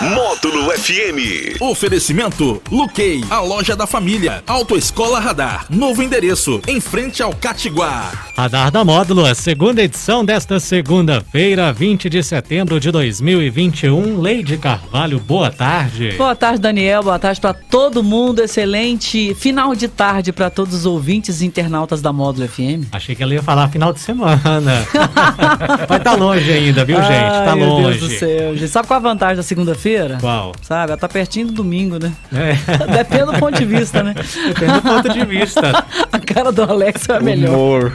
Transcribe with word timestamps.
Módulo 0.00 0.70
FM. 0.72 1.58
Oferecimento 1.58 2.62
Luquei, 2.70 3.24
a 3.30 3.40
loja 3.40 3.74
da 3.74 3.86
família. 3.86 4.42
Autoescola 4.46 5.18
Radar. 5.18 5.64
Novo 5.70 6.02
endereço, 6.02 6.60
em 6.68 6.80
frente 6.80 7.22
ao 7.22 7.34
Catiguá. 7.34 8.12
Radar 8.36 8.70
da 8.70 8.84
Módulo, 8.84 9.24
a 9.24 9.34
segunda 9.34 9.82
edição 9.82 10.22
desta 10.22 10.60
segunda-feira, 10.60 11.72
20 11.72 12.10
de 12.10 12.22
setembro 12.22 12.78
de 12.78 12.90
2021. 12.90 14.20
Leide 14.20 14.58
Carvalho, 14.58 15.18
boa 15.18 15.50
tarde. 15.50 16.12
Boa 16.18 16.36
tarde, 16.36 16.60
Daniel. 16.60 17.02
Boa 17.02 17.18
tarde 17.18 17.40
para 17.40 17.54
todo 17.54 18.02
mundo. 18.02 18.42
Excelente 18.42 19.34
final 19.34 19.74
de 19.74 19.88
tarde 19.88 20.30
para 20.30 20.50
todos 20.50 20.74
os 20.74 20.84
ouvintes 20.84 21.40
e 21.40 21.46
internautas 21.46 22.02
da 22.02 22.12
Módulo 22.12 22.46
FM. 22.46 22.84
Achei 22.92 23.14
que 23.14 23.22
ela 23.22 23.32
ia 23.32 23.42
falar 23.42 23.70
final 23.70 23.94
de 23.94 24.00
semana. 24.00 24.86
Vai 25.88 25.98
estar 25.98 26.00
tá 26.00 26.14
longe 26.14 26.52
ainda, 26.52 26.84
viu, 26.84 26.98
gente? 26.98 27.08
Tá 27.08 27.52
Ai, 27.52 27.60
longe. 27.60 27.80
Meu 27.80 27.90
Deus 27.92 28.00
do 28.00 28.18
céu, 28.18 28.54
gente. 28.54 28.68
Sabe 28.68 28.86
qual 28.86 28.98
a 28.98 29.02
vantagem 29.02 29.36
da 29.36 29.42
segunda-feira? 29.42 29.85
Qual? 30.20 30.52
Sabe? 30.62 30.92
Ela 30.92 31.00
tá 31.00 31.08
pertinho 31.08 31.46
do 31.48 31.52
domingo, 31.52 31.98
né? 31.98 32.12
É. 32.32 32.54
Depende 32.92 33.24
do 33.32 33.38
ponto 33.38 33.58
de 33.58 33.64
vista, 33.64 34.02
né? 34.02 34.14
Depende 34.48 34.72
do 34.72 34.82
ponto 34.82 35.08
de 35.08 35.24
vista. 35.24 35.84
a 36.12 36.18
cara 36.18 36.50
do 36.50 36.62
Alex 36.62 37.08
é 37.08 37.20
melhor. 37.20 37.54
Humor. 37.54 37.92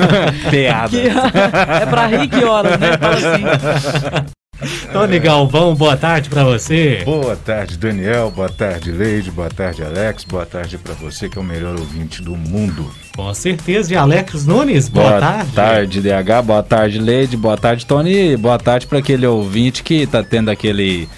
Piada. 0.50 0.88
Que- 0.88 1.08
é 1.08 1.86
pra 1.86 2.06
rir 2.06 2.28
que 2.28 2.44
horas, 2.44 2.78
né? 2.78 2.96
Fala 2.98 3.14
assim. 3.14 4.44
Tony 4.92 5.18
Galvão, 5.18 5.74
boa 5.74 5.96
tarde 5.96 6.30
pra 6.30 6.44
você. 6.44 7.02
Boa 7.04 7.36
tarde, 7.36 7.76
Daniel. 7.76 8.30
Boa 8.30 8.48
tarde, 8.48 8.90
Leide. 8.92 9.30
Boa 9.30 9.50
tarde, 9.50 9.82
Alex. 9.82 10.24
Boa 10.24 10.46
tarde 10.46 10.78
pra 10.78 10.94
você, 10.94 11.28
que 11.28 11.36
é 11.36 11.40
o 11.40 11.44
melhor 11.44 11.76
ouvinte 11.78 12.22
do 12.22 12.36
mundo. 12.36 12.90
Com 13.16 13.34
certeza. 13.34 13.92
E 13.92 13.96
Alex 13.96 14.46
Nunes, 14.46 14.88
boa, 14.88 15.20
tarde. 15.54 16.00
DH. 16.00 16.42
Boa 16.44 16.62
tarde, 16.62 16.98
Leide. 16.98 17.36
Boa 17.36 17.56
tarde, 17.56 17.84
Tony. 17.84 18.36
Boa 18.36 18.58
tarde 18.58 18.86
para 18.86 18.98
aquele 19.00 19.26
ouvinte 19.26 19.82
que 19.82 20.06
tá 20.06 20.22
tendo 20.22 20.50
aquele 20.50 21.08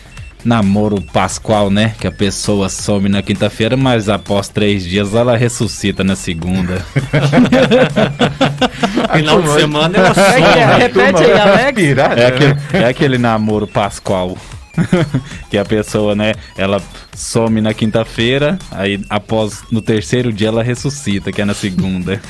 namoro 0.47 1.03
pascual, 1.03 1.69
né? 1.69 1.95
Que 1.99 2.07
a 2.07 2.13
pessoa 2.13 2.69
some 2.69 3.09
na 3.09 3.21
quinta-feira, 3.21 3.77
mas 3.77 4.09
após 4.09 4.49
três 4.49 4.85
dias 4.85 5.13
ela 5.13 5.37
ressuscita 5.37 6.05
na 6.05 6.15
segunda. 6.15 6.87
Final 9.13 9.43
de 9.43 9.49
semana 9.51 9.99
ela 9.99 10.09
é 10.09 10.15
some. 10.15 10.77
Repete 10.79 11.25
aí, 11.25 11.41
Alex. 11.41 11.89
É 12.17 12.27
aquele, 12.27 12.57
é 12.73 12.85
aquele 12.89 13.19
namoro 13.19 13.67
pascual. 13.67 14.39
que 15.51 15.59
a 15.59 15.65
pessoa, 15.65 16.15
né, 16.15 16.35
ela 16.57 16.83
some 17.15 17.61
na 17.61 17.73
quinta-feira, 17.73 18.59
aí 18.71 19.01
após 19.09 19.63
no 19.71 19.81
terceiro 19.81 20.33
dia 20.33 20.49
ela 20.49 20.63
ressuscita, 20.63 21.33
que 21.33 21.41
é 21.41 21.45
na 21.45 21.55
segunda. 21.55 22.21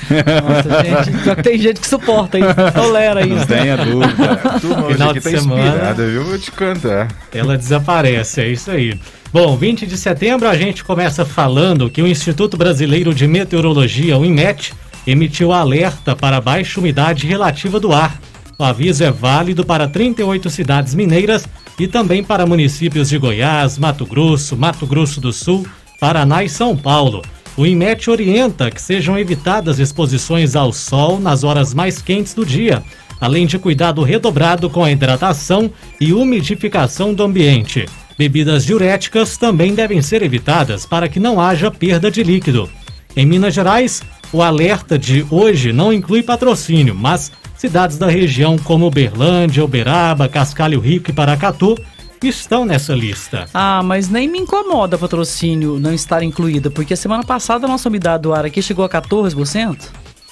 Nossa, 0.42 0.83
gente. 1.06 1.22
Pior 1.22 1.36
que 1.36 1.42
tem 1.42 1.58
gente 1.58 1.80
que 1.80 1.86
suporta 1.86 2.38
isso. 2.38 2.55
Tolera 2.75 3.25
Não 3.25 3.36
isso. 3.36 3.47
tenha 3.47 3.77
dúvida. 3.77 4.36
Turma 4.61 4.88
Final 4.92 5.12
de 5.12 5.20
tá 5.20 5.30
semana. 5.30 5.92
viu? 5.94 6.25
Vou 6.25 6.38
te 6.38 6.50
contar. 6.53 7.08
Ela 7.33 7.56
desaparece, 7.56 8.41
é 8.41 8.48
isso 8.48 8.70
aí. 8.70 8.98
Bom, 9.33 9.56
20 9.56 9.86
de 9.86 9.98
setembro 9.98 10.48
a 10.48 10.56
gente 10.56 10.84
começa 10.84 11.25
falando 11.25 11.91
que 11.91 12.00
o 12.00 12.06
Instituto 12.06 12.56
Brasileiro 12.56 13.12
de 13.12 13.27
Meteorologia, 13.27 14.16
o 14.16 14.25
INMET, 14.25 14.72
emitiu 15.06 15.53
alerta 15.53 16.16
para 16.16 16.41
baixa 16.41 16.81
umidade 16.81 17.27
relativa 17.27 17.78
do 17.78 17.92
ar. 17.92 18.19
O 18.58 18.64
aviso 18.64 19.05
é 19.05 19.10
válido 19.10 19.64
para 19.64 19.86
38 19.86 20.48
cidades 20.48 20.94
mineiras 20.94 21.47
e 21.78 21.86
também 21.86 22.22
para 22.22 22.46
municípios 22.46 23.08
de 23.08 23.19
Goiás, 23.19 23.78
Mato 23.78 24.06
Grosso, 24.06 24.56
Mato 24.56 24.86
Grosso 24.86 25.20
do 25.20 25.32
Sul, 25.32 25.66
Paraná 26.00 26.42
e 26.42 26.48
São 26.48 26.77
Paulo. 26.77 27.22
O 27.56 27.66
INMET 27.66 28.10
orienta 28.10 28.70
que 28.70 28.80
sejam 28.80 29.19
evitadas 29.19 29.78
exposições 29.78 30.54
ao 30.54 30.72
sol 30.72 31.19
nas 31.19 31.42
horas 31.42 31.72
mais 31.72 32.03
quentes 32.03 32.34
do 32.34 32.44
dia, 32.44 32.82
além 33.20 33.47
de 33.47 33.59
cuidado 33.59 34.03
redobrado 34.03 34.69
com 34.69 34.84
a 34.84 34.91
hidratação 34.91 35.70
e 36.00 36.12
umidificação 36.12 37.15
do 37.15 37.22
ambiente. 37.22 37.86
Bebidas 38.19 38.65
diuréticas 38.65 39.36
também 39.36 39.75
devem 39.75 40.00
ser 40.00 40.22
evitadas 40.22 40.86
para 40.86 41.09
que 41.09 41.20
não 41.20 41.41
haja 41.41 41.70
perda 41.70 42.10
de 42.10 42.22
líquido. 42.22 42.69
Em 43.15 43.25
Minas 43.25 43.54
Gerais, 43.54 44.03
o 44.32 44.42
alerta 44.42 44.98
de 44.98 45.25
hoje 45.31 45.72
não 45.72 45.92
inclui 45.92 46.22
patrocínio, 46.22 46.94
mas 46.94 47.32
cidades 47.56 47.99
da 47.99 48.06
região 48.09 48.56
como 48.59 48.87
Uberlândia, 48.87 49.65
Uberaba, 49.65 50.28
Cascalho 50.28 50.81
Rico 50.81 51.11
e 51.11 51.15
Paracatu 51.15 51.77
estão 52.22 52.65
nessa 52.65 52.93
lista. 52.94 53.47
Ah, 53.55 53.83
mas 53.84 54.09
nem 54.09 54.28
me 54.28 54.39
incomoda 54.39 54.99
patrocínio 54.99 55.78
não 55.78 55.93
estar 55.93 56.22
incluído, 56.22 56.71
porque 56.71 56.95
a 56.95 56.97
semana 56.97 57.22
passada 57.22 57.66
a 57.66 57.69
nossa 57.69 57.89
umidade 57.89 58.22
do 58.25 58.33
ar 58.34 58.45
aqui 58.45 58.61
chegou 58.61 58.84
a 58.84 58.89
14%. 58.89 59.77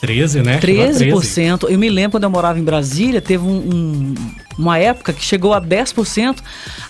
13, 0.00 0.42
né? 0.42 0.60
Chegou 0.60 0.84
a 0.84 0.88
13%. 0.88 1.68
Eu 1.70 1.78
me 1.78 1.88
lembro 1.88 2.12
quando 2.12 2.24
eu 2.24 2.30
morava 2.30 2.58
em 2.58 2.64
Brasília, 2.64 3.22
teve 3.22 3.44
um- 3.44 3.56
um- 3.72 4.14
uma 4.58 4.76
época 4.78 5.12
que 5.12 5.24
chegou 5.24 5.54
a 5.54 5.60
10%, 5.60 6.42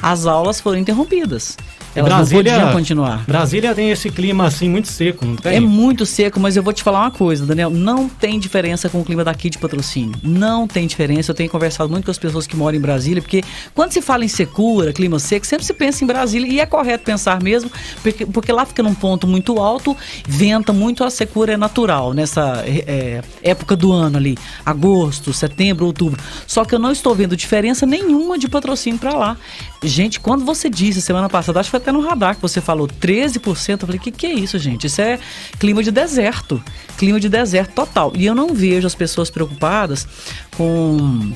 as 0.03 0.27
aulas 0.27 0.61
foram 0.61 0.79
interrompidas. 0.79 1.57
Elas 1.95 2.31
não 2.31 2.39
podiam 2.39 2.73
continuar. 2.73 3.25
Brasília 3.27 3.75
tem 3.75 3.91
esse 3.91 4.11
clima 4.11 4.47
assim 4.47 4.69
muito 4.69 4.89
seco, 4.89 5.25
não 5.25 5.37
tem? 5.37 5.57
É 5.57 5.61
muito 5.61 6.05
seco, 6.05 6.41
mas 6.41 6.57
eu 6.57 6.63
vou 6.63 6.73
te 6.73 6.83
falar 6.83 7.01
uma 7.01 7.11
coisa, 7.11 7.47
Daniel. 7.47 7.71
Não 7.71 8.09
tem 8.09 8.39
diferença 8.39 8.89
com 8.89 9.01
o 9.01 9.05
clima 9.05 9.23
daqui 9.23 9.49
de 9.49 9.59
patrocínio. 9.59 10.15
Não 10.23 10.67
tem 10.67 10.87
diferença. 10.87 11.31
Eu 11.31 11.35
tenho 11.35 11.49
conversado 11.49 11.91
muito 11.91 12.05
com 12.05 12.11
as 12.11 12.19
pessoas 12.19 12.47
que 12.47 12.57
moram 12.57 12.77
em 12.77 12.81
Brasília, 12.81 13.23
porque 13.23 13.43
quando 13.75 13.93
se 13.93 14.03
fala 14.03 14.25
em 14.25 14.29
secura, 14.29 14.93
clima 14.93 15.19
seco, 15.19 15.47
sempre 15.47 15.65
se 15.65 15.73
pensa 15.73 16.03
em 16.03 16.07
Brasília. 16.07 16.51
E 16.51 16.61
é 16.61 16.67
correto 16.67 17.05
pensar 17.05 17.41
mesmo, 17.43 17.71
porque, 18.03 18.27
porque 18.27 18.53
lá 18.53 18.65
fica 18.67 18.83
num 18.83 18.95
ponto 18.95 19.27
muito 19.27 19.59
alto, 19.59 19.97
venta 20.27 20.73
muito, 20.73 21.05
a 21.05 21.11
secura 21.11 21.53
é 21.53 21.57
natural 21.57 22.13
nessa 22.13 22.65
é, 22.67 23.23
época 23.43 23.77
do 23.77 23.93
ano 23.93 24.17
ali. 24.17 24.37
Agosto, 24.65 25.33
setembro, 25.33 25.87
outubro. 25.87 26.21
Só 26.47 26.65
que 26.65 26.75
eu 26.75 26.79
não 26.79 26.91
estou 26.91 27.15
vendo 27.15 27.37
diferença 27.37 27.87
nenhuma 27.87 28.39
de 28.39 28.49
patrocínio 28.49 28.99
para 28.99 29.15
lá. 29.15 29.37
Gente, 29.83 30.19
quando 30.19 30.45
você 30.45 30.71
disse 30.71 31.01
semana 31.01 31.29
passada, 31.29 31.61
acho 31.61 31.69
que 31.69 31.73
foi 31.73 31.84
até 31.85 31.93
no 31.93 32.01
radar 32.01 32.35
que 32.35 32.41
você 32.41 32.63
falou 32.63 32.89
13%, 32.89 33.83
eu 33.83 33.87
falei, 33.87 33.99
que 33.99 34.11
que 34.11 34.27
é 34.27 34.33
isso, 34.33 34.59
gente? 34.59 34.87
Isso 34.87 35.03
é 35.03 35.19
clima 35.59 35.83
de 35.83 35.91
deserto. 35.91 36.63
Clima 36.97 37.21
de 37.21 37.29
deserto 37.29 37.75
total. 37.75 38.11
E 38.17 38.25
eu 38.25 38.35
não 38.35 38.55
vejo 38.55 38.87
as 38.87 38.95
pessoas 38.95 39.29
preocupadas 39.29 40.09
com 40.57 41.33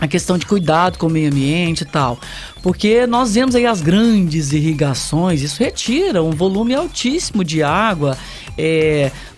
a 0.00 0.06
questão 0.06 0.38
de 0.38 0.46
cuidado 0.46 0.96
com 0.96 1.08
o 1.08 1.10
meio 1.10 1.28
ambiente 1.28 1.80
e 1.80 1.84
tal. 1.84 2.20
Porque 2.62 3.04
nós 3.06 3.34
vemos 3.34 3.56
aí 3.56 3.66
as 3.66 3.82
grandes 3.82 4.52
irrigações, 4.52 5.42
isso 5.42 5.58
retira 5.58 6.22
um 6.22 6.30
volume 6.30 6.72
altíssimo 6.72 7.42
de 7.42 7.60
água 7.62 8.16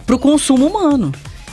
para 0.07 0.15
o 0.15 0.19
consumo 0.19 0.67
humano. 0.67 1.13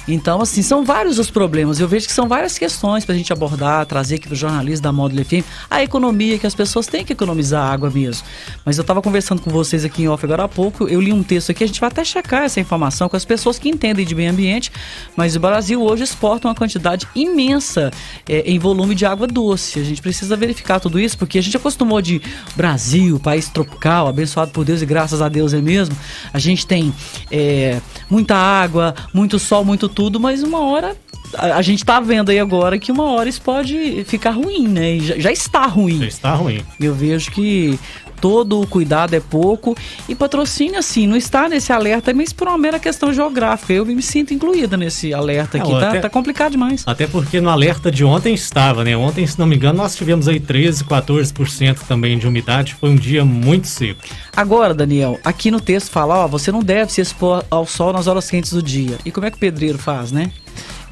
Então, 0.09 0.41
assim, 0.41 0.63
são 0.63 0.83
vários 0.83 1.19
os 1.19 1.29
problemas. 1.29 1.79
Eu 1.79 1.87
vejo 1.87 2.07
que 2.07 2.13
são 2.13 2.27
várias 2.27 2.57
questões 2.57 3.05
para 3.05 3.13
a 3.13 3.17
gente 3.17 3.31
abordar, 3.31 3.85
trazer 3.85 4.15
aqui 4.15 4.27
para 4.27 4.33
o 4.33 4.37
jornalista 4.37 4.83
da 4.83 4.91
Módulo 4.91 5.23
FM. 5.23 5.45
A 5.69 5.83
economia, 5.83 6.39
que 6.39 6.47
as 6.47 6.55
pessoas 6.55 6.87
têm 6.87 7.05
que 7.05 7.13
economizar 7.13 7.71
água 7.71 7.91
mesmo. 7.91 8.25
Mas 8.65 8.77
eu 8.77 8.81
estava 8.81 9.01
conversando 9.01 9.41
com 9.41 9.51
vocês 9.51 9.85
aqui 9.85 10.03
em 10.03 10.07
off 10.07 10.25
agora 10.25 10.45
há 10.45 10.47
pouco, 10.47 10.87
eu 10.87 10.99
li 10.99 11.13
um 11.13 11.21
texto 11.21 11.51
aqui, 11.51 11.63
a 11.63 11.67
gente 11.67 11.79
vai 11.79 11.89
até 11.89 12.03
checar 12.03 12.43
essa 12.43 12.59
informação 12.59 13.07
com 13.07 13.15
as 13.15 13.25
pessoas 13.25 13.59
que 13.59 13.69
entendem 13.69 14.05
de 14.05 14.15
meio 14.15 14.31
ambiente, 14.31 14.71
mas 15.15 15.35
o 15.35 15.39
Brasil 15.39 15.81
hoje 15.81 16.03
exporta 16.03 16.47
uma 16.47 16.55
quantidade 16.55 17.07
imensa 17.15 17.91
é, 18.27 18.41
em 18.41 18.57
volume 18.57 18.95
de 18.95 19.05
água 19.05 19.27
doce. 19.27 19.79
A 19.79 19.83
gente 19.83 20.01
precisa 20.01 20.35
verificar 20.35 20.79
tudo 20.79 20.99
isso, 20.99 21.17
porque 21.17 21.37
a 21.37 21.41
gente 21.41 21.55
acostumou 21.55 22.01
de 22.01 22.21
Brasil, 22.55 23.19
país 23.19 23.49
tropical, 23.49 24.07
abençoado 24.07 24.51
por 24.51 24.65
Deus 24.65 24.81
e 24.81 24.85
graças 24.85 25.21
a 25.21 25.29
Deus 25.29 25.53
é 25.53 25.61
mesmo. 25.61 25.95
A 26.33 26.39
gente 26.39 26.65
tem 26.65 26.93
é, 27.31 27.79
muita 28.09 28.35
água, 28.35 28.95
muito 29.13 29.37
sol, 29.37 29.63
muito 29.63 29.89
tudo, 29.99 30.17
mas 30.17 30.41
uma 30.43 30.61
hora 30.61 30.95
a, 31.35 31.57
a 31.57 31.61
gente 31.61 31.83
tá 31.85 31.99
vendo 31.99 32.29
aí 32.29 32.39
agora 32.39 32.77
que 32.79 32.91
uma 32.91 33.11
hora 33.11 33.29
isso 33.29 33.41
pode 33.41 34.03
ficar 34.05 34.31
ruim, 34.31 34.67
né? 34.67 34.95
E 34.95 34.99
já, 34.99 35.17
já 35.19 35.31
está 35.31 35.65
ruim. 35.65 35.99
Já 35.99 36.07
está 36.07 36.33
ruim. 36.33 36.61
Eu 36.79 36.93
vejo 36.93 37.31
que 37.31 37.79
todo 38.19 38.59
o 38.59 38.67
cuidado 38.67 39.13
é 39.13 39.19
pouco 39.21 39.77
e 40.09 40.13
patrocínio 40.13 40.77
assim 40.77 41.07
não 41.07 41.15
está 41.15 41.47
nesse 41.47 41.71
alerta, 41.71 42.13
mas 42.13 42.33
por 42.33 42.49
uma 42.49 42.57
mera 42.57 42.77
questão 42.77 43.13
geográfica. 43.13 43.71
Eu 43.71 43.85
me 43.85 44.01
sinto 44.01 44.33
incluída 44.33 44.75
nesse 44.75 45.13
alerta 45.13 45.57
aqui, 45.57 45.71
Não, 45.71 45.79
tá, 45.79 45.89
até- 45.89 45.99
tá 46.01 46.09
complicado 46.09 46.51
demais. 46.51 46.83
Até 46.85 47.07
porque 47.07 47.39
no 47.39 47.49
alerta 47.49 47.89
de 47.89 48.03
ontem 48.03 48.33
estava, 48.33 48.83
né? 48.83 48.97
Ontem, 48.97 49.25
se 49.25 49.39
não 49.39 49.45
me 49.47 49.55
engano, 49.55 49.77
nós 49.77 49.95
tivemos 49.95 50.27
aí 50.27 50.37
13, 50.39 50.83
14% 50.83 51.79
também 51.87 52.17
de 52.17 52.27
umidade. 52.27 52.75
Foi 52.75 52.89
um 52.89 52.95
dia 52.95 53.23
muito 53.23 53.67
seco. 53.67 54.01
Agora, 54.35 54.73
Daniel, 54.73 55.17
aqui 55.23 55.49
no 55.49 55.61
texto 55.61 55.89
fala, 55.89 56.25
ó, 56.25 56.27
você 56.27 56.51
não 56.51 56.61
deve 56.61 56.91
se 56.91 56.99
expor 57.01 57.45
ao 57.49 57.65
sol 57.65 57.93
nas 57.93 58.07
horas 58.07 58.29
quentes 58.29 58.51
do 58.51 58.61
dia. 58.61 58.97
E 59.05 59.11
como 59.11 59.27
é 59.27 59.31
que 59.31 59.37
o 59.37 59.39
pedreiro 59.39 59.77
faz, 59.77 60.11
né? 60.11 60.29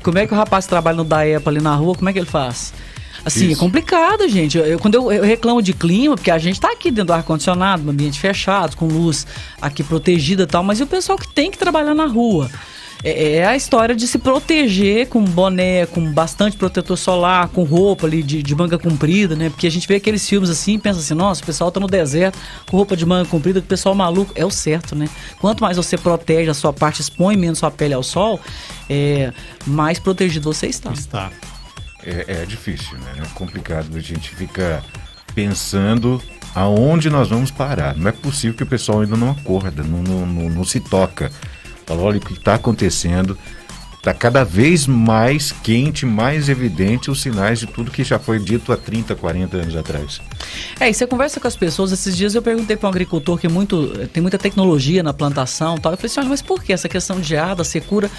Como 0.04 0.18
é 0.18 0.26
que 0.28 0.34
o 0.34 0.38
rapaz 0.38 0.66
trabalha 0.66 0.98
no 0.98 1.04
DAEPA 1.04 1.50
ali 1.50 1.60
na 1.62 1.76
rua, 1.76 1.96
como 1.96 2.10
é 2.10 2.14
que 2.14 2.20
ele 2.20 2.26
faz? 2.26 2.74
Assim, 3.26 3.48
é 3.48 3.52
Isso. 3.52 3.60
complicado, 3.60 4.28
gente. 4.30 4.58
Eu- 4.58 4.80
quando 4.80 4.96
eu, 4.96 5.12
eu 5.12 5.24
reclamo 5.24 5.62
de 5.62 5.74
clima, 5.74 6.16
porque 6.16 6.32
a 6.32 6.38
gente 6.38 6.62
tá 6.62 6.72
aqui 6.72 6.90
dentro 6.90 7.06
do 7.08 7.14
ar-condicionado, 7.14 7.84
no 7.84 7.92
ambiente 7.92 8.20
fechado, 8.20 8.78
com 8.78 8.88
luz 8.88 9.28
aqui 9.62 9.84
protegida 9.84 10.44
e 10.44 10.48
tal, 10.48 10.64
mas 10.64 10.80
e 10.80 10.84
o 10.84 10.88
pessoal 10.88 11.18
que 11.18 11.28
tem 11.28 11.52
que 11.52 11.58
trabalhar 11.58 11.94
na 11.94 12.06
rua? 12.06 12.50
É, 13.04 13.36
é 13.36 13.46
a 13.46 13.56
história 13.56 13.96
de 13.96 14.08
se 14.08 14.18
proteger 14.18 15.08
com 15.08 15.24
boné, 15.24 15.86
com 15.86 16.12
bastante 16.12 16.58
protetor 16.58 16.98
solar, 16.98 17.48
com 17.50 17.64
roupa 17.64 18.08
ali 18.08 18.24
de, 18.24 18.42
de 18.42 18.56
manga 18.56 18.78
comprida, 18.78 19.36
né? 19.36 19.50
Porque 19.50 19.68
a 19.68 19.72
gente 19.72 19.88
vê 19.88 19.96
aqueles 19.96 20.28
filmes 20.28 20.50
assim 20.50 20.76
e 20.76 20.80
pensa 20.80 21.00
assim, 21.00 21.14
nossa, 21.14 21.42
o 21.42 21.46
pessoal 21.46 21.72
tá 21.72 21.80
no 21.80 21.88
deserto 21.88 22.38
com 22.70 22.78
roupa 22.78 22.96
de 22.96 23.06
manga 23.06 23.30
comprida, 23.30 23.60
o 23.60 23.64
pessoal 23.64 23.94
maluco. 23.94 24.32
É 24.36 24.46
o 24.46 24.52
certo, 24.52 24.96
né? 24.96 25.08
Quanto 25.40 25.62
mais 25.62 25.78
você 25.78 25.98
protege 25.98 26.50
a 26.50 26.54
sua 26.54 26.74
parte, 26.74 27.02
expõe 27.02 27.38
menos 27.38 27.60
sua 27.60 27.72
pele 27.72 27.94
ao 27.94 28.04
sol, 28.04 28.40
é, 28.90 29.32
mais 29.66 30.00
protegido 30.00 30.52
você 30.52 30.68
está. 30.68 30.92
Está. 30.92 31.32
É, 32.04 32.42
é 32.42 32.46
difícil, 32.46 32.98
né? 32.98 33.24
É 33.24 33.38
complicado. 33.38 33.96
A 33.96 34.00
gente 34.00 34.36
fica 34.36 34.84
pensando 35.36 36.22
aonde 36.56 37.10
nós 37.10 37.30
vamos 37.30 37.52
parar. 37.52 37.96
Não 37.96 38.08
é 38.08 38.12
possível 38.12 38.56
que 38.56 38.64
o 38.64 38.68
pessoal 38.68 39.02
ainda 39.02 39.16
não 39.16 39.30
acorda, 39.30 39.84
não, 39.84 40.02
não, 40.02 40.26
não, 40.26 40.50
não 40.50 40.64
se 40.64 40.80
toca. 40.80 41.32
Olha 41.90 42.18
o 42.18 42.22
que 42.22 42.34
está 42.34 42.56
acontecendo. 42.56 43.38
Está 43.98 44.14
cada 44.14 44.46
vez 44.46 44.88
mais 44.88 45.52
quente, 45.52 46.06
mais 46.06 46.48
evidente 46.48 47.12
os 47.12 47.22
sinais 47.22 47.60
de 47.60 47.66
tudo 47.66 47.92
que 47.92 48.06
já 48.06 48.18
foi 48.18 48.40
dito 48.40 48.72
há 48.72 48.78
30, 48.78 49.16
40 49.16 49.58
anos 49.58 49.76
atrás. 49.76 50.22
É, 50.80 50.90
e 50.90 50.94
você 50.94 51.06
conversa 51.06 51.42
com 51.42 51.48
as 51.48 51.58
pessoas, 51.58 51.92
esses 51.92 52.16
dias 52.16 52.34
eu 52.34 52.42
perguntei 52.42 52.78
para 52.78 52.88
um 52.88 52.90
agricultor 52.90 53.38
que 53.38 53.48
é 53.48 53.50
muito, 53.50 54.08
tem 54.14 54.22
muita 54.22 54.38
tecnologia 54.38 55.04
na 55.04 55.14
plantação 55.14 55.78
tal. 55.78 55.92
Eu 55.92 55.98
falei 55.98 56.10
assim, 56.10 56.20
olha, 56.22 56.30
mas 56.30 56.42
por 56.42 56.64
que 56.64 56.72
essa 56.72 56.88
questão 56.88 57.20
de 57.20 57.28
geada, 57.28 57.66
secura? 57.66 58.10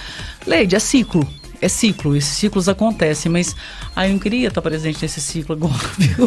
Leide, 0.46 0.76
é 0.76 0.78
ciclo 0.78 1.26
é 1.60 1.68
ciclo, 1.68 2.16
esses 2.16 2.36
ciclos 2.36 2.68
acontecem, 2.68 3.30
mas 3.30 3.54
aí 3.94 4.08
eu 4.08 4.12
não 4.12 4.18
queria 4.18 4.48
estar 4.48 4.62
presente 4.62 5.02
nesse 5.02 5.20
ciclo 5.20 5.54
agora, 5.54 5.74
viu? 5.98 6.26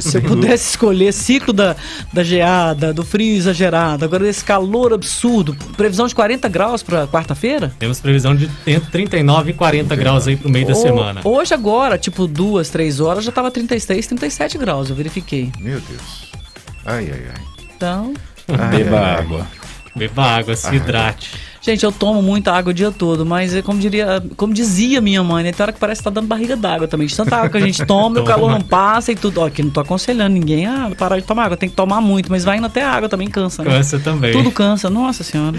Se 0.00 0.18
eu 0.18 0.22
pudesse 0.22 0.70
escolher 0.70 1.12
ciclo 1.12 1.52
da, 1.52 1.76
da 2.12 2.24
geada, 2.24 2.92
do 2.92 3.04
frio 3.04 3.36
exagerado, 3.36 4.04
agora 4.04 4.24
desse 4.24 4.44
calor 4.44 4.92
absurdo, 4.92 5.54
previsão 5.76 6.06
de 6.06 6.14
40 6.14 6.48
graus 6.48 6.82
para 6.82 7.06
quarta-feira? 7.06 7.72
Temos 7.78 8.00
previsão 8.00 8.34
de 8.34 8.50
entre 8.66 8.90
39 8.90 9.50
e 9.50 9.54
40 9.54 9.96
graus 9.96 10.26
aí 10.26 10.36
pro 10.36 10.50
meio 10.50 10.66
da 10.66 10.74
semana. 10.74 11.20
Hoje 11.24 11.54
agora, 11.54 11.98
tipo 11.98 12.26
duas, 12.26 12.70
três 12.70 13.00
horas, 13.00 13.24
já 13.24 13.32
tava 13.32 13.50
36, 13.50 14.06
37 14.06 14.58
graus, 14.58 14.88
eu 14.90 14.96
verifiquei. 14.96 15.52
Meu 15.60 15.80
Deus. 15.80 16.30
Ai, 16.84 17.10
ai, 17.12 17.22
ai. 17.34 17.64
Então... 17.76 18.14
Ai, 18.48 18.76
Beba 18.76 19.00
ai, 19.00 19.20
água. 19.20 19.46
Beba 19.96 20.22
água, 20.22 20.56
se 20.56 20.74
hidrate. 20.74 21.30
Gente, 21.64 21.82
eu 21.82 21.90
tomo 21.90 22.20
muita 22.20 22.52
água 22.52 22.72
o 22.72 22.74
dia 22.74 22.90
todo, 22.90 23.24
mas 23.24 23.54
é 23.54 23.62
como 23.62 23.80
diria, 23.80 24.22
como 24.36 24.52
dizia 24.52 25.00
minha 25.00 25.22
mãe, 25.24 25.42
né? 25.42 25.50
Tem 25.50 25.64
hora 25.64 25.72
que 25.72 25.80
parece 25.80 26.00
que 26.00 26.04
tá 26.04 26.10
dando 26.10 26.26
barriga 26.26 26.54
d'água 26.54 26.86
também. 26.86 27.06
De 27.06 27.16
tanta 27.16 27.36
água 27.36 27.48
que 27.48 27.56
a 27.56 27.60
gente 27.60 27.86
toma, 27.86 28.20
o 28.20 28.24
calor 28.24 28.50
não 28.50 28.60
passa 28.60 29.12
e 29.12 29.16
tudo. 29.16 29.40
Ó, 29.40 29.46
aqui 29.46 29.62
não 29.62 29.70
tô 29.70 29.80
aconselhando 29.80 30.34
ninguém 30.34 30.66
a 30.66 30.90
parar 30.96 31.18
de 31.18 31.22
tomar 31.22 31.44
água, 31.44 31.56
tem 31.56 31.70
que 31.70 31.74
tomar 31.74 32.02
muito, 32.02 32.30
mas 32.30 32.44
vai 32.44 32.58
indo 32.58 32.66
até 32.66 32.82
a 32.82 32.90
água 32.90 33.08
também 33.08 33.28
cansa, 33.28 33.64
né? 33.64 33.70
Cansa 33.70 33.98
também. 33.98 34.32
Tudo 34.32 34.52
cansa, 34.52 34.90
nossa 34.90 35.24
senhora. 35.24 35.58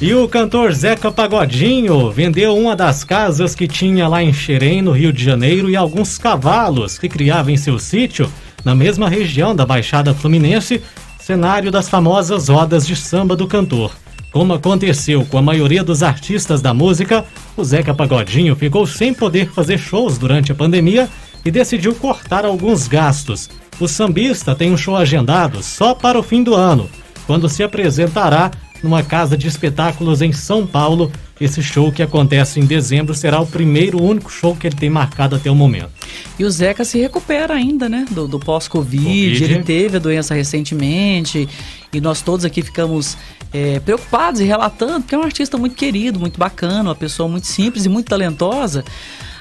E 0.00 0.12
o 0.12 0.26
cantor 0.26 0.72
Zeca 0.72 1.12
Pagodinho 1.12 2.10
vendeu 2.10 2.56
uma 2.56 2.74
das 2.74 3.04
casas 3.04 3.54
que 3.54 3.68
tinha 3.68 4.08
lá 4.08 4.24
em 4.24 4.32
Xerém, 4.32 4.82
no 4.82 4.90
Rio 4.90 5.12
de 5.12 5.22
Janeiro, 5.22 5.70
e 5.70 5.76
alguns 5.76 6.18
cavalos 6.18 6.98
que 6.98 7.08
criava 7.08 7.52
em 7.52 7.56
seu 7.56 7.78
sítio, 7.78 8.28
na 8.64 8.74
mesma 8.74 9.08
região 9.08 9.54
da 9.54 9.64
Baixada 9.64 10.12
Fluminense, 10.12 10.82
cenário 11.20 11.70
das 11.70 11.88
famosas 11.88 12.48
rodas 12.48 12.84
de 12.84 12.96
samba 12.96 13.36
do 13.36 13.46
cantor. 13.46 13.92
Como 14.36 14.52
aconteceu 14.52 15.24
com 15.24 15.38
a 15.38 15.42
maioria 15.42 15.82
dos 15.82 16.02
artistas 16.02 16.60
da 16.60 16.74
música, 16.74 17.24
o 17.56 17.64
Zeca 17.64 17.94
Pagodinho 17.94 18.54
ficou 18.54 18.86
sem 18.86 19.14
poder 19.14 19.50
fazer 19.50 19.78
shows 19.78 20.18
durante 20.18 20.52
a 20.52 20.54
pandemia 20.54 21.08
e 21.42 21.50
decidiu 21.50 21.94
cortar 21.94 22.44
alguns 22.44 22.86
gastos. 22.86 23.48
O 23.80 23.88
sambista 23.88 24.54
tem 24.54 24.70
um 24.70 24.76
show 24.76 24.94
agendado 24.94 25.62
só 25.62 25.94
para 25.94 26.18
o 26.18 26.22
fim 26.22 26.42
do 26.42 26.54
ano, 26.54 26.86
quando 27.26 27.48
se 27.48 27.62
apresentará 27.62 28.50
numa 28.82 29.02
casa 29.02 29.38
de 29.38 29.48
espetáculos 29.48 30.20
em 30.20 30.32
São 30.32 30.66
Paulo. 30.66 31.10
Esse 31.38 31.62
show 31.62 31.92
que 31.92 32.02
acontece 32.02 32.58
em 32.58 32.64
dezembro 32.64 33.14
será 33.14 33.38
o 33.40 33.46
primeiro 33.46 34.02
único 34.02 34.30
show 34.30 34.56
que 34.56 34.66
ele 34.66 34.76
tem 34.76 34.88
marcado 34.88 35.36
até 35.36 35.50
o 35.50 35.54
momento. 35.54 35.90
E 36.38 36.44
o 36.44 36.50
Zeca 36.50 36.84
se 36.84 36.98
recupera 36.98 37.52
ainda, 37.52 37.88
né? 37.88 38.06
Do, 38.10 38.26
do 38.26 38.38
pós-Covid. 38.38 39.44
Ele 39.44 39.62
teve 39.62 39.98
a 39.98 40.00
doença 40.00 40.34
recentemente. 40.34 41.46
E 41.92 42.00
nós 42.00 42.22
todos 42.22 42.44
aqui 42.44 42.62
ficamos 42.62 43.18
é, 43.52 43.80
preocupados 43.80 44.40
e 44.40 44.44
relatando, 44.44 45.00
porque 45.00 45.14
é 45.14 45.18
um 45.18 45.22
artista 45.22 45.58
muito 45.58 45.76
querido, 45.76 46.18
muito 46.18 46.38
bacana, 46.38 46.90
uma 46.90 46.94
pessoa 46.94 47.28
muito 47.28 47.46
simples 47.46 47.84
e 47.84 47.88
muito 47.88 48.08
talentosa. 48.08 48.82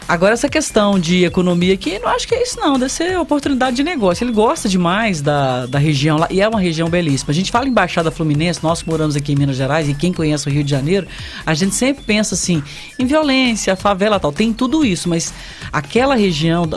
Agora, 0.07 0.34
essa 0.34 0.48
questão 0.48 1.00
de 1.00 1.25
economia 1.25 1.74
aqui, 1.74 1.98
não 1.98 2.10
acho 2.10 2.28
que 2.28 2.36
é 2.36 2.44
isso 2.44 2.60
não, 2.60 2.78
deve 2.78 2.92
ser 2.92 3.18
oportunidade 3.18 3.75
de 3.75 3.84
negócio. 3.84 4.24
Ele 4.24 4.31
gosta 4.31 4.69
demais 4.69 5.19
da, 5.19 5.66
da 5.66 5.80
região 5.80 6.18
lá, 6.18 6.28
e 6.30 6.42
é 6.42 6.48
uma 6.48 6.60
região 6.60 6.88
belíssima. 6.88 7.31
A 7.31 7.34
gente 7.34 7.52
fala 7.52 7.68
em 7.68 7.74
Baixada 7.74 8.12
Fluminense, 8.12 8.60
nós 8.62 8.84
que 8.84 8.90
moramos 8.90 9.16
aqui 9.16 9.34
em 9.34 9.36
Minas 9.36 9.56
Gerais, 9.56 9.90
e 9.90 9.96
quem 9.96 10.13
conhece 10.13 10.48
o 10.48 10.52
Rio 10.52 10.63
de 10.63 10.69
Janeiro, 10.69 11.07
a 11.44 11.56
gente 11.56 11.74
sempre 11.74 12.04
pensa 12.04 12.36
assim, 12.36 12.62
em 13.00 13.06
violência, 13.06 13.75
favela 13.75 14.19
tal, 14.19 14.31
tem 14.31 14.54
tudo 14.54 14.86
isso, 14.86 15.10
mas 15.10 15.34
aquela 15.74 16.13
região, 16.13 16.69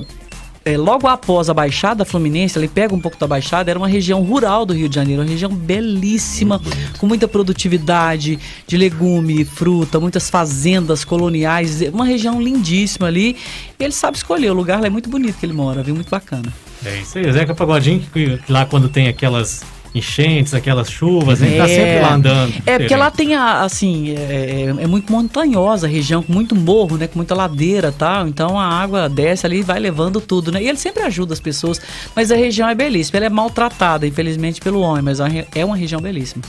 é, 0.69 0.77
logo 0.77 1.07
após 1.07 1.49
a 1.49 1.55
Baixada 1.55 2.05
Fluminense, 2.05 2.59
ele 2.59 2.69
pega 2.69 2.95
um 2.95 3.01
pouco 3.01 3.17
da 3.19 3.27
Baixada, 3.27 3.71
era 3.71 3.79
uma 3.79 3.89
região 3.89 4.23
rural 4.23 4.67
do 4.67 4.75
Rio 4.75 4.87
de 4.87 4.95
Janeiro, 4.95 5.23
uma 5.23 5.29
região 5.29 5.51
belíssima, 5.51 6.61
com 6.99 7.07
muita 7.07 7.27
produtividade 7.27 8.39
de 8.67 8.77
legume, 8.77 9.47
fruta, 9.47 9.99
muitas 9.99 10.29
fazendas 10.29 11.07
coloniais, 11.07 11.81
uma 11.91 12.05
região 12.05 12.43
lindíssima 12.43 13.07
ali. 13.07 13.35
E 13.81 13.85
ele 13.85 13.95
sabe 13.95 14.19
escolher, 14.19 14.51
o 14.51 14.55
lugar 14.55 14.79
lá 14.79 14.89
é 14.89 14.91
muito 14.91 15.09
bonito 15.09 15.39
que 15.39 15.47
ele 15.47 15.55
mora, 15.55 15.83
viu? 15.83 15.95
Muito 15.95 16.11
bacana. 16.11 16.53
É 16.85 17.01
isso 17.01 17.17
aí, 17.17 17.33
Zeca 17.33 17.55
Pagodinho, 17.55 18.03
que 18.13 18.39
lá 18.47 18.67
quando 18.67 18.91
tem 18.91 19.09
aquelas 19.09 19.65
enchentes, 19.95 20.55
aquelas 20.55 20.91
chuvas, 20.91 21.43
a 21.43 21.47
gente 21.47 21.57
tá 21.57 21.65
é, 21.65 21.67
tá 21.67 21.75
sempre 21.75 22.01
lá 22.01 22.15
andando. 22.15 22.55
É, 22.67 22.79
porque 22.79 22.97
lá 22.97 23.11
tem, 23.11 23.35
a, 23.35 23.63
assim, 23.63 24.15
é, 24.17 24.75
é, 24.79 24.87
muito 24.87 25.11
montanhosa 25.13 25.87
a 25.87 25.91
região, 25.91 26.23
com 26.23 26.33
muito 26.33 26.55
morro, 26.55 26.97
né, 26.97 27.07
com 27.07 27.19
muita 27.19 27.35
ladeira 27.35 27.93
tal, 27.93 28.29
então 28.29 28.59
a 28.59 28.67
água 28.67 29.09
desce 29.09 29.47
ali 29.47 29.59
e 29.59 29.63
vai 29.63 29.79
levando 29.79 30.21
tudo, 30.21 30.53
né, 30.53 30.63
e 30.63 30.69
ele 30.69 30.79
sempre 30.79 31.03
ajuda 31.03 31.33
as 31.33 31.41
pessoas, 31.41 31.81
mas 32.15 32.31
a 32.31 32.37
região 32.37 32.69
é 32.69 32.75
belíssima, 32.75 33.19
ela 33.19 33.27
é 33.27 33.31
maltratada, 33.31 34.07
infelizmente, 34.07 34.61
pelo 34.61 34.81
homem, 34.81 35.03
mas 35.03 35.19
é 35.55 35.65
uma 35.65 35.77
região 35.77 36.01
belíssima. 36.01 36.43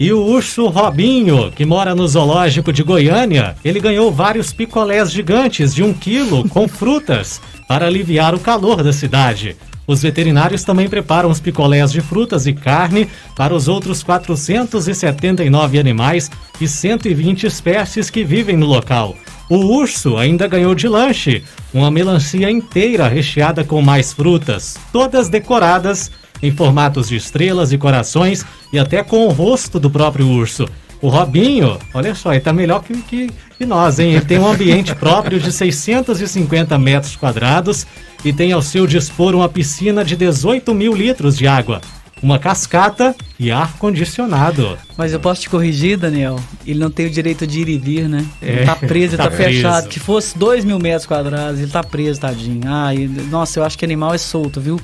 E 0.00 0.12
o 0.12 0.20
urso 0.20 0.66
Robinho, 0.66 1.52
que 1.52 1.64
mora 1.64 1.94
no 1.94 2.08
zoológico 2.08 2.72
de 2.72 2.82
Goiânia, 2.82 3.54
ele 3.64 3.78
ganhou 3.78 4.10
vários 4.10 4.52
picolés 4.52 5.12
gigantes 5.12 5.74
de 5.74 5.82
um 5.82 5.92
quilo 5.92 6.48
com 6.48 6.66
frutas 6.66 7.40
para 7.68 7.86
aliviar 7.86 8.34
o 8.34 8.40
calor 8.40 8.82
da 8.82 8.92
cidade. 8.92 9.56
Os 9.86 10.02
veterinários 10.02 10.62
também 10.62 10.88
preparam 10.88 11.30
os 11.30 11.40
picolés 11.40 11.90
de 11.90 12.00
frutas 12.00 12.46
e 12.46 12.52
carne 12.52 13.08
para 13.36 13.54
os 13.54 13.68
outros 13.68 14.02
479 14.02 15.78
animais 15.78 16.30
e 16.60 16.68
120 16.68 17.46
espécies 17.46 18.08
que 18.08 18.24
vivem 18.24 18.56
no 18.56 18.66
local. 18.66 19.16
O 19.50 19.56
urso 19.56 20.16
ainda 20.16 20.46
ganhou 20.46 20.74
de 20.74 20.88
lanche 20.88 21.42
uma 21.74 21.90
melancia 21.90 22.50
inteira 22.50 23.08
recheada 23.08 23.64
com 23.64 23.82
mais 23.82 24.12
frutas, 24.12 24.78
todas 24.92 25.28
decoradas 25.28 26.10
em 26.42 26.50
formatos 26.50 27.08
de 27.08 27.16
estrelas 27.16 27.72
e 27.72 27.78
corações 27.78 28.44
e 28.72 28.78
até 28.78 29.02
com 29.02 29.26
o 29.26 29.30
rosto 29.30 29.78
do 29.78 29.90
próprio 29.90 30.26
urso. 30.26 30.66
O 31.02 31.08
Robinho, 31.08 31.80
olha 31.92 32.14
só, 32.14 32.32
ele 32.32 32.40
tá 32.40 32.52
melhor 32.52 32.80
que, 32.84 32.94
que, 33.02 33.28
que 33.58 33.66
nós, 33.66 33.98
hein? 33.98 34.12
Ele 34.12 34.24
tem 34.24 34.38
um 34.38 34.46
ambiente 34.46 34.94
próprio 34.94 35.40
de 35.40 35.50
650 35.50 36.78
metros 36.78 37.16
quadrados 37.16 37.84
e 38.24 38.32
tem 38.32 38.52
ao 38.52 38.62
seu 38.62 38.86
dispor 38.86 39.34
uma 39.34 39.48
piscina 39.48 40.04
de 40.04 40.14
18 40.14 40.72
mil 40.72 40.94
litros 40.94 41.36
de 41.36 41.48
água, 41.48 41.80
uma 42.22 42.38
cascata 42.38 43.14
e 43.38 43.50
ar-condicionado. 43.50 44.78
Mas 44.96 45.12
eu 45.12 45.18
posso 45.18 45.40
te 45.40 45.50
corrigir, 45.50 45.98
Daniel? 45.98 46.38
Ele 46.64 46.78
não 46.78 46.90
tem 46.90 47.06
o 47.06 47.10
direito 47.10 47.46
de 47.46 47.60
ir 47.60 47.68
e 47.68 47.78
vir, 47.78 48.08
né? 48.08 48.24
Ele 48.40 48.60
é, 48.60 48.64
tá 48.64 48.76
preso, 48.76 49.14
ele 49.14 49.16
tá, 49.16 49.24
tá 49.24 49.36
fechado. 49.36 49.88
Que 49.88 49.98
fosse 49.98 50.38
2 50.38 50.64
mil 50.64 50.78
metros 50.78 51.06
quadrados, 51.06 51.60
ele 51.60 51.70
tá 51.70 51.82
preso, 51.82 52.20
tadinho. 52.20 52.60
Ai, 52.66 53.10
nossa, 53.28 53.58
eu 53.58 53.64
acho 53.64 53.76
que 53.76 53.84
animal 53.84 54.14
é 54.14 54.18
solto, 54.18 54.60
viu? 54.60 54.80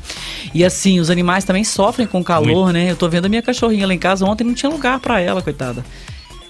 E 0.52 0.64
assim, 0.64 0.98
os 0.98 1.10
animais 1.10 1.44
também 1.44 1.62
sofrem 1.62 2.06
com 2.06 2.24
calor, 2.24 2.64
Muito. 2.64 2.72
né? 2.72 2.90
Eu 2.90 2.96
tô 2.96 3.08
vendo 3.08 3.26
a 3.26 3.28
minha 3.28 3.42
cachorrinha 3.42 3.86
lá 3.86 3.94
em 3.94 3.98
casa 3.98 4.24
ontem, 4.24 4.42
não 4.42 4.54
tinha 4.54 4.70
lugar 4.70 4.98
para 4.98 5.20
ela, 5.20 5.40
coitada. 5.40 5.84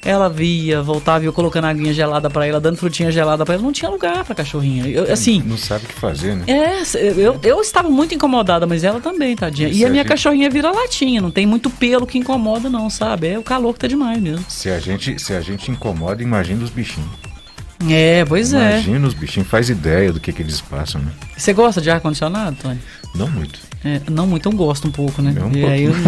Ela 0.09 0.31
via, 0.31 0.81
voltava 0.81 1.23
e 1.23 1.27
eu 1.27 1.35
colocando 1.35 1.67
aguinha 1.67 1.93
gelada 1.93 2.31
para 2.31 2.47
ela, 2.47 2.59
dando 2.59 2.79
frutinha 2.79 3.13
gelada 3.13 3.45
para 3.45 3.57
ela. 3.57 3.63
Não 3.63 3.73
tinha 3.73 3.91
lugar 3.91 4.25
para 4.25 4.35
cachorrinha. 4.35 4.87
Eu, 4.87 5.13
assim. 5.13 5.43
Não 5.45 5.59
sabe 5.59 5.85
o 5.85 5.89
que 5.89 5.93
fazer, 5.93 6.35
né? 6.35 6.45
É, 6.47 6.83
eu, 6.97 7.39
eu 7.43 7.61
estava 7.61 7.91
muito 7.91 8.15
incomodada, 8.15 8.67
mas 8.67 8.85
ela 8.85 9.03
também, 9.03 9.37
tadinha. 9.37 9.69
E, 9.69 9.81
e 9.81 9.85
a 9.85 9.91
minha 9.91 10.01
a 10.01 10.05
gente... 10.05 10.09
cachorrinha 10.09 10.49
vira 10.49 10.71
latinha, 10.71 11.21
não 11.21 11.31
tem 11.31 11.47
muito 11.47 11.69
pelo 11.69 12.07
que 12.07 12.17
incomoda, 12.17 12.71
não, 12.71 12.89
sabe? 12.89 13.29
É 13.29 13.39
o 13.39 13.43
calor 13.43 13.75
que 13.75 13.81
tá 13.81 13.87
demais 13.87 14.19
mesmo. 14.19 14.43
Se 14.49 14.71
a 14.71 14.81
gente, 14.81 15.19
se 15.19 15.35
a 15.35 15.43
gente 15.43 15.71
incomoda, 15.71 16.23
imagina 16.23 16.65
os 16.65 16.71
bichinhos. 16.71 17.11
É, 17.87 18.25
pois 18.25 18.53
imagina 18.53 18.71
é. 18.71 18.81
Imagina 18.81 19.09
os 19.09 19.13
bichinhos, 19.15 19.47
faz 19.51 19.69
ideia 19.69 20.11
do 20.11 20.19
que, 20.19 20.33
que 20.33 20.41
eles 20.41 20.63
passam, 20.63 21.03
né? 21.03 21.13
Você 21.37 21.53
gosta 21.53 21.83
de 21.83 21.91
ar-condicionado, 21.91 22.57
Tony? 22.63 22.81
Não 23.15 23.29
muito. 23.29 23.61
É, 23.85 24.01
não 24.11 24.27
muito, 24.27 24.49
eu 24.49 24.53
gosto 24.53 24.89
um 24.89 24.91
pouco, 24.91 25.23
né? 25.23 25.33
Um 25.41 25.57
e 25.57 25.65
aí 25.65 25.85
eu... 25.85 25.93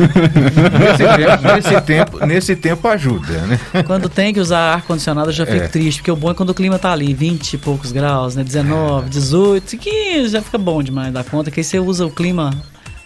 nesse, 0.76 1.06
tempo, 1.16 1.54
nesse, 1.54 1.80
tempo, 1.80 2.26
nesse 2.26 2.56
tempo 2.56 2.88
ajuda, 2.88 3.46
né? 3.46 3.60
Quando 3.86 4.08
tem 4.08 4.34
que 4.34 4.40
usar 4.40 4.74
ar-condicionado 4.74 5.28
eu 5.28 5.32
já 5.32 5.46
fico 5.46 5.64
é. 5.64 5.68
triste, 5.68 5.98
porque 5.98 6.10
o 6.10 6.16
bom 6.16 6.32
é 6.32 6.34
quando 6.34 6.50
o 6.50 6.54
clima 6.54 6.78
tá 6.80 6.90
ali, 6.90 7.14
20 7.14 7.54
e 7.54 7.58
poucos 7.58 7.92
graus, 7.92 8.34
né? 8.34 8.42
19, 8.42 9.06
é. 9.06 9.08
18, 9.08 9.76
15, 9.76 10.28
já 10.28 10.42
fica 10.42 10.58
bom 10.58 10.82
demais 10.82 11.12
da 11.12 11.22
conta, 11.22 11.50
que 11.50 11.60
aí 11.60 11.64
você 11.64 11.78
usa 11.78 12.04
o 12.04 12.10
clima 12.10 12.50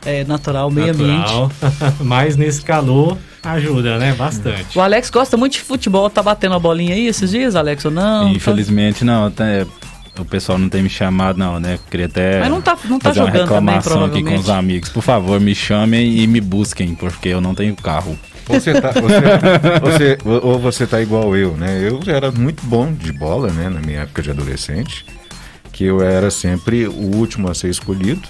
é, 0.04 0.24
natural, 0.24 0.70
meio 0.70 0.92
ambiente. 0.92 1.18
Natural. 1.18 1.50
Mas 2.00 2.36
nesse 2.36 2.62
calor 2.62 3.18
ajuda, 3.42 3.98
né? 3.98 4.14
Bastante. 4.14 4.78
O 4.78 4.80
Alex 4.80 5.10
gosta 5.10 5.36
muito 5.36 5.52
de 5.52 5.60
futebol, 5.60 6.08
tá 6.08 6.22
batendo 6.22 6.54
a 6.54 6.58
bolinha 6.58 6.94
aí 6.94 7.06
esses 7.06 7.30
dias, 7.30 7.54
Alex, 7.54 7.84
ou 7.84 7.90
não? 7.90 8.28
Infelizmente 8.30 9.04
não, 9.04 9.26
até 9.26 9.66
o 10.18 10.24
pessoal 10.24 10.58
não 10.58 10.68
tem 10.68 10.82
me 10.82 10.88
chamado 10.88 11.38
não, 11.38 11.58
né? 11.58 11.78
Queria 11.90 12.06
até 12.06 12.40
Mas 12.40 12.50
não 12.50 12.60
tá, 12.62 12.76
não 12.84 12.98
tá 12.98 13.08
fazer 13.08 13.20
uma 13.20 13.26
jogando 13.30 13.48
também, 13.48 13.74
reclamação 13.74 14.04
aqui 14.04 14.22
com 14.22 14.34
os 14.36 14.48
amigos. 14.50 14.88
Por 14.90 15.02
favor, 15.02 15.40
me 15.40 15.54
chamem 15.54 16.18
e 16.20 16.26
me 16.26 16.40
busquem, 16.40 16.94
porque 16.94 17.28
eu 17.28 17.40
não 17.40 17.54
tenho 17.54 17.74
carro. 17.76 18.18
Você 18.46 18.78
tá, 18.80 18.90
você, 18.92 19.80
você- 19.80 20.18
ou 20.24 20.58
você 20.58 20.86
tá 20.86 21.00
igual 21.00 21.34
eu, 21.36 21.56
né? 21.56 21.80
Eu 21.82 22.00
era 22.06 22.30
muito 22.30 22.64
bom 22.66 22.92
de 22.92 23.10
bola, 23.12 23.48
né? 23.50 23.68
Na 23.70 23.80
minha 23.80 24.00
época 24.00 24.20
de 24.22 24.30
adolescente, 24.30 25.04
que 25.72 25.84
eu 25.84 26.02
era 26.02 26.30
sempre 26.30 26.86
o 26.86 27.16
último 27.16 27.50
a 27.50 27.54
ser 27.54 27.68
escolhido. 27.70 28.20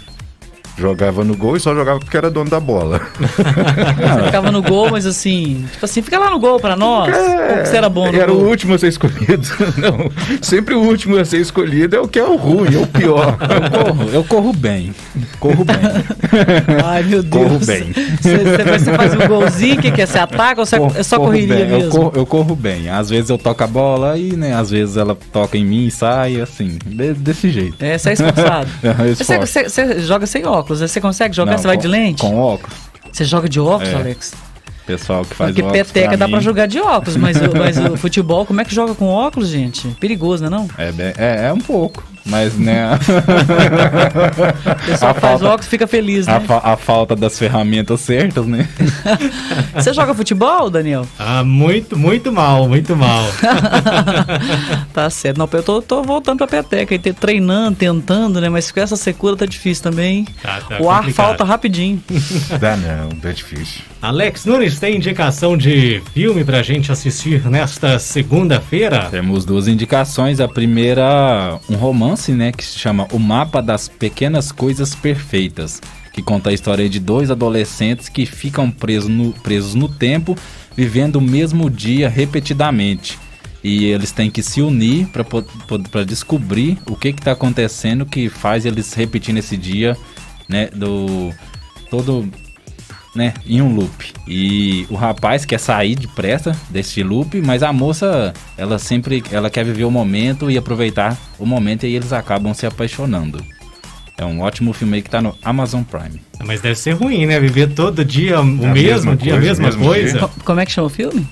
Jogava 0.76 1.22
no 1.22 1.36
gol 1.36 1.56
e 1.56 1.60
só 1.60 1.72
jogava 1.74 2.00
porque 2.00 2.16
era 2.16 2.28
dono 2.30 2.50
da 2.50 2.58
bola. 2.58 3.00
Você 3.16 4.24
ficava 4.26 4.50
no 4.50 4.60
gol, 4.60 4.90
mas 4.90 5.06
assim, 5.06 5.64
tipo 5.72 5.84
assim, 5.84 6.02
fica 6.02 6.18
lá 6.18 6.30
no 6.30 6.38
gol 6.38 6.58
pra 6.58 6.74
nós. 6.74 7.14
Que 7.14 7.68
você 7.68 7.76
era 7.76 7.88
bom 7.88 8.10
no 8.10 8.18
Era 8.18 8.32
gol. 8.32 8.42
o 8.42 8.48
último 8.48 8.74
a 8.74 8.78
ser 8.78 8.88
escolhido. 8.88 9.46
Não, 9.78 10.10
sempre 10.42 10.74
o 10.74 10.80
último 10.80 11.16
a 11.16 11.24
ser 11.24 11.38
escolhido 11.38 11.94
é 11.96 12.00
o 12.00 12.08
que 12.08 12.18
é 12.18 12.24
o 12.24 12.34
ruim, 12.36 12.74
é 12.74 12.78
o 12.78 12.86
pior. 12.86 13.36
Eu 13.40 13.70
corro, 13.70 14.10
eu 14.12 14.24
corro 14.24 14.52
bem. 14.52 14.92
Corro 15.38 15.64
bem. 15.64 15.76
Ai, 16.84 17.02
meu 17.04 17.22
Deus. 17.22 17.44
Corro 17.44 17.58
bem. 17.64 17.92
Você, 18.20 18.92
faz 18.96 19.14
um 19.14 19.28
golzinho, 19.28 19.76
o 19.78 19.82
que, 19.82 19.90
que 19.92 20.02
é? 20.02 20.06
Você 20.06 20.18
ataca 20.18 20.60
ou 20.60 20.66
você 20.66 20.78
Corro- 20.78 20.94
é 20.96 21.02
só 21.02 21.16
corro 21.16 21.28
correria 21.28 21.54
bem. 21.56 21.66
mesmo? 21.68 21.84
Eu 21.84 21.90
corro, 21.90 22.12
eu 22.16 22.26
corro 22.26 22.56
bem. 22.56 22.88
Às 22.88 23.10
vezes 23.10 23.30
eu 23.30 23.38
toco 23.38 23.62
a 23.62 23.66
bola 23.66 24.18
e, 24.18 24.32
né, 24.36 24.54
às 24.54 24.70
vezes 24.70 24.96
ela 24.96 25.16
toca 25.32 25.56
em 25.56 25.64
mim 25.64 25.86
e 25.86 25.90
sai, 25.90 26.40
assim, 26.40 26.78
de- 26.84 27.14
desse 27.14 27.48
jeito. 27.50 27.76
É, 27.82 27.96
você 27.96 28.10
é 28.10 28.12
esforçado. 28.14 28.68
Eu 29.04 29.14
Você, 29.14 29.38
você- 29.38 29.68
você 29.68 30.00
joga 30.00 30.26
sem 30.26 30.44
óculos, 30.46 30.63
né? 30.80 30.87
você 30.88 31.00
consegue 31.00 31.35
jogar? 31.35 31.52
Não, 31.52 31.59
você 31.59 31.66
vai 31.66 31.76
com- 31.76 31.83
de 31.83 31.88
lente? 31.88 32.21
Com 32.21 32.37
óculos. 32.38 32.75
Você 33.12 33.25
joga 33.25 33.49
de 33.49 33.61
óculos, 33.61 33.88
É. 33.92 33.94
Alex? 33.97 34.33
Pessoal 34.87 35.25
que 35.25 35.35
faz 35.35 35.50
Porque 35.50 35.62
óculos 35.62 35.87
peteca 35.87 36.16
dá 36.16 36.26
mim, 36.26 36.33
pra 36.33 36.40
jogar 36.42 36.66
de 36.66 36.78
óculos, 36.78 37.16
mas, 37.16 37.37
o- 37.38 37.56
mas 37.56 37.78
o 37.78 37.97
futebol, 37.97 38.44
como 38.44 38.61
é 38.61 38.64
que 38.64 38.75
joga 38.75 38.94
com 38.94 39.06
óculos, 39.09 39.49
gente? 39.49 39.88
Perigoso, 40.00 40.42
né 40.44 40.50
não? 40.50 40.68
É, 40.76 40.92
é, 41.16 41.47
é 41.47 41.52
um 41.52 41.59
pouco, 41.61 42.04
mas 42.24 42.54
né, 42.58 42.88
O 44.82 44.86
pessoal 44.86 45.10
A 45.10 45.14
faz 45.14 45.20
falta- 45.40 45.46
óculos 45.46 45.66
fica 45.66 45.86
feliz, 45.86 46.26
a, 46.28 46.38
né? 46.40 46.46
fa- 46.46 46.60
a 46.64 46.76
falta 46.76 47.14
das 47.16 47.38
ferramentas 47.38 48.00
certas, 48.00 48.46
né? 48.46 48.68
Você 49.74 49.92
joga 49.92 50.14
futebol, 50.14 50.70
Daniel? 50.70 51.06
Ah, 51.18 51.42
muito, 51.44 51.98
muito 51.98 52.32
mal, 52.32 52.68
muito 52.68 52.94
mal. 52.96 53.24
tá 54.92 55.08
certo. 55.10 55.38
Não, 55.38 55.48
eu 55.52 55.62
tô, 55.62 55.82
tô 55.82 56.02
voltando 56.02 56.38
pra 56.38 56.46
peteca 56.46 56.94
e 56.94 56.98
treinando, 56.98 57.76
tentando, 57.76 58.40
né? 58.40 58.48
Mas 58.48 58.70
com 58.70 58.80
essa 58.80 58.96
secura 58.96 59.36
tá 59.36 59.46
difícil 59.46 59.82
também. 59.82 60.24
Tá, 60.42 60.60
tá 60.60 60.78
o 60.80 60.90
ar 60.90 60.98
complicado. 61.00 61.26
falta 61.26 61.44
rapidinho. 61.44 62.02
Dá 62.60 62.76
não, 62.76 63.08
dá 63.20 63.32
difícil. 63.32 63.82
Alex 64.00 64.44
Nunes 64.44 64.78
tem 64.78 64.96
indicação 64.96 65.56
de 65.56 66.02
filme 66.12 66.44
pra 66.44 66.62
gente 66.62 66.92
assistir 66.92 67.44
nesta 67.48 67.98
segunda-feira? 67.98 69.08
Temos 69.10 69.44
duas 69.44 69.66
indicações. 69.68 70.40
A 70.40 70.48
primeira, 70.48 71.58
um 71.70 71.76
romance, 71.76 72.13
né, 72.33 72.52
que 72.52 72.64
se 72.64 72.78
chama 72.78 73.06
O 73.12 73.18
Mapa 73.18 73.61
das 73.61 73.88
Pequenas 73.88 74.52
Coisas 74.52 74.94
Perfeitas, 74.94 75.80
que 76.12 76.23
conta 76.23 76.50
a 76.50 76.52
história 76.52 76.88
de 76.88 77.00
dois 77.00 77.30
adolescentes 77.30 78.09
que 78.09 78.25
ficam 78.25 78.71
presos 78.71 79.09
no, 79.11 79.33
presos 79.33 79.75
no 79.75 79.88
tempo, 79.88 80.37
vivendo 80.76 81.16
o 81.16 81.21
mesmo 81.21 81.68
dia 81.68 82.09
repetidamente. 82.09 83.18
E 83.62 83.87
eles 83.87 84.12
têm 84.12 84.30
que 84.30 84.42
se 84.42 84.61
unir 84.61 85.09
para 85.90 86.04
descobrir 86.04 86.78
o 86.87 86.94
que 86.94 87.09
está 87.09 87.33
acontecendo 87.33 88.04
que 88.04 88.28
faz 88.28 88.66
eles 88.66 88.92
repetir 88.92 89.37
esse 89.37 89.56
dia, 89.56 89.97
né, 90.49 90.68
do 90.68 91.33
todo 91.90 92.28
né, 93.14 93.33
em 93.47 93.62
um 93.62 93.75
loop. 93.75 94.12
E 94.26 94.87
o 94.90 94.94
rapaz 94.94 95.44
quer 95.44 95.59
sair 95.61 95.94
depressa 95.94 96.56
desse 96.71 97.02
loop, 97.02 97.40
mas 97.40 97.62
a 97.62 97.73
moça, 97.73 98.33
ela 98.56 98.78
sempre, 98.78 99.23
ela 99.30 99.49
quer 99.50 99.64
viver 99.64 99.85
o 99.85 99.90
momento 99.90 100.50
e 100.50 100.59
aproveitar 100.59 101.16
o 101.38 101.47
momento 101.47 101.87
e 101.87 101.94
eles 101.94 102.12
acabam 102.12 102.52
se 102.54 102.66
apaixonando. 102.66 103.44
É 104.16 104.25
um 104.25 104.40
ótimo 104.40 104.73
filme 104.73 104.97
aí 104.97 105.02
que 105.02 105.11
tá 105.11 105.21
no 105.21 105.37
Amazon 105.42 105.83
Prime. 105.83 106.21
Mas 106.44 106.61
deve 106.61 106.76
ser 106.76 106.92
ruim, 106.92 107.26
né? 107.26 107.40
Viver 107.40 107.75
todo 107.75 108.04
dia 108.04 108.38
o 108.38 108.42
A 108.42 108.44
mesmo 108.44 108.73
mesma 108.73 109.16
dia, 109.16 109.33
a 109.35 109.37
coisa, 109.37 109.49
mesma 109.49 109.64
mesmo 109.66 109.85
coisa. 109.85 110.11
dia. 110.18 110.21
Co- 110.21 110.30
Como 110.44 110.61
é 110.61 110.66
que 110.66 110.71
chama 110.73 110.87
o 110.87 110.90
filme? 110.90 111.26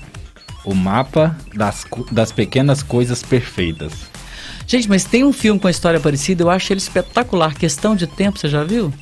O 0.65 0.73
mapa 0.73 1.35
das, 1.55 1.85
das 2.11 2.31
pequenas 2.33 2.83
coisas 2.83 3.23
perfeitas. 3.23 3.93
Gente, 4.67 4.87
mas 4.89 5.03
tem 5.05 5.23
um 5.23 5.31
filme 5.33 5.59
com 5.59 5.67
a 5.67 5.71
história 5.71 5.99
parecida, 5.99 6.43
eu 6.43 6.49
acho 6.49 6.71
ele 6.73 6.79
espetacular. 6.79 7.53
Questão 7.55 7.95
de 7.95 8.05
tempo, 8.07 8.37
você 8.39 8.47
já 8.49 8.63
viu? 8.65 8.93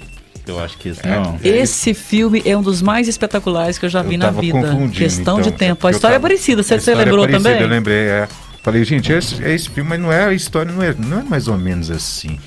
Eu 0.47 0.59
acho 0.59 0.77
que 0.77 0.89
esse 0.89 1.05
É. 1.05 1.09
não. 1.09 1.39
Esse 1.43 1.93
filme 1.93 2.41
é 2.45 2.57
um 2.57 2.61
dos 2.61 2.81
mais 2.81 3.07
espetaculares 3.07 3.77
que 3.77 3.85
eu 3.85 3.89
já 3.89 3.99
Eu 3.99 4.09
vi 4.09 4.17
na 4.17 4.31
vida. 4.31 4.59
Questão 4.93 5.39
então, 5.39 5.41
de 5.41 5.51
tempo. 5.57 5.85
A 5.87 5.91
história 5.91 6.15
tava- 6.15 6.25
é 6.27 6.29
parecida, 6.29 6.63
você, 6.63 6.79
você 6.79 6.91
é 6.91 6.95
lembrou 6.95 7.25
parecida, 7.25 7.49
também? 7.49 7.61
Eu 7.63 7.67
lembrei, 7.69 7.97
é. 8.07 8.27
Falei, 8.63 8.83
gente, 8.83 9.11
esse, 9.11 9.43
é 9.43 9.53
esse 9.53 9.69
filme, 9.69 9.89
mas 9.89 9.99
não 9.99 10.11
é 10.11 10.25
a 10.25 10.33
história, 10.33 10.71
não 10.71 10.83
é, 10.83 10.93
não 10.97 11.19
é 11.19 11.23
mais 11.23 11.47
ou 11.47 11.57
menos 11.57 11.89
assim. 11.89 12.37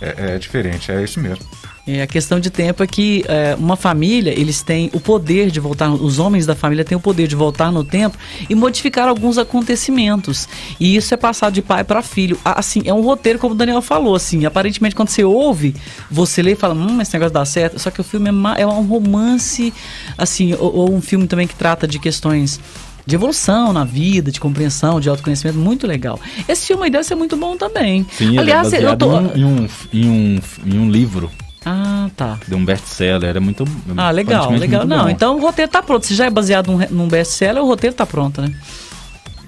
É, 0.00 0.34
é 0.34 0.38
diferente, 0.38 0.92
é 0.92 1.02
isso 1.02 1.18
mesmo. 1.18 1.44
É, 1.88 2.02
a 2.02 2.06
questão 2.06 2.38
de 2.38 2.50
tempo 2.50 2.82
é 2.82 2.86
que 2.86 3.24
é, 3.26 3.54
uma 3.58 3.74
família, 3.74 4.38
eles 4.38 4.62
têm 4.62 4.90
o 4.92 5.00
poder 5.00 5.50
de 5.50 5.58
voltar, 5.58 5.88
os 5.90 6.18
homens 6.18 6.44
da 6.44 6.54
família 6.54 6.84
têm 6.84 6.98
o 6.98 7.00
poder 7.00 7.26
de 7.26 7.34
voltar 7.34 7.72
no 7.72 7.82
tempo 7.82 8.18
e 8.46 8.54
modificar 8.54 9.08
alguns 9.08 9.38
acontecimentos. 9.38 10.46
E 10.78 10.94
isso 10.94 11.14
é 11.14 11.16
passado 11.16 11.54
de 11.54 11.62
pai 11.62 11.82
para 11.84 12.02
filho. 12.02 12.38
Assim, 12.44 12.82
é 12.84 12.92
um 12.92 13.00
roteiro, 13.00 13.38
como 13.38 13.54
o 13.54 13.56
Daniel 13.56 13.80
falou, 13.80 14.14
assim, 14.14 14.44
aparentemente 14.44 14.94
quando 14.94 15.08
você 15.08 15.24
ouve, 15.24 15.74
você 16.10 16.42
lê 16.42 16.52
e 16.52 16.56
fala, 16.56 16.74
hum, 16.74 17.00
esse 17.00 17.14
negócio 17.14 17.32
dá 17.32 17.44
certo. 17.46 17.78
Só 17.78 17.90
que 17.90 18.02
o 18.02 18.04
filme 18.04 18.28
é, 18.28 18.62
é 18.62 18.66
um 18.66 18.86
romance, 18.86 19.72
assim, 20.18 20.52
ou, 20.58 20.74
ou 20.74 20.94
um 20.94 21.00
filme 21.00 21.26
também 21.26 21.46
que 21.46 21.54
trata 21.54 21.88
de 21.88 21.98
questões 21.98 22.60
de 23.06 23.14
evolução 23.14 23.72
na 23.72 23.84
vida, 23.84 24.30
de 24.30 24.38
compreensão, 24.38 25.00
de 25.00 25.08
autoconhecimento, 25.08 25.58
muito 25.58 25.86
legal. 25.86 26.20
Esse 26.46 26.66
filme 26.66 26.84
aí 26.84 26.90
deve 26.90 27.04
ser 27.04 27.14
muito 27.14 27.34
bom 27.34 27.56
também. 27.56 28.06
Sim, 28.12 28.28
ele 28.28 28.40
Aliás, 28.40 28.70
é 28.74 28.84
eu 28.84 28.94
tô... 28.94 29.18
em, 29.34 29.42
um, 29.42 29.66
em, 29.90 30.06
um, 30.10 30.40
em 30.66 30.78
um 30.78 30.90
livro 30.90 31.30
Ah, 31.70 32.10
tá. 32.16 32.38
de 32.46 32.54
um 32.54 32.64
best-seller. 32.64 33.28
Era 33.28 33.40
muito 33.40 33.64
Ah, 33.96 34.10
legal, 34.10 34.50
legal. 34.52 34.86
Não, 34.86 35.04
bom. 35.04 35.08
então 35.10 35.36
o 35.36 35.40
roteiro 35.40 35.70
tá 35.70 35.82
pronto. 35.82 36.06
Se 36.06 36.14
já 36.14 36.26
é 36.26 36.30
baseado 36.30 36.68
num, 36.72 36.78
num 36.90 37.08
best-seller, 37.08 37.62
o 37.62 37.66
roteiro 37.66 37.94
tá 37.94 38.06
pronto, 38.06 38.40
né? 38.40 38.54